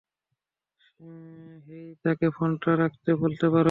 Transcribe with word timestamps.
হেই, 1.65 1.87
তাকে 2.03 2.25
ফোনটা 2.29 2.71
রাখতে 2.75 3.09
বলতে 3.15 3.45
পারো? 3.45 3.59